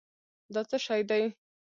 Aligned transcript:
دا 0.53 0.61
څه 0.69 0.77
شی 0.85 1.01
دی؟ 1.09 1.23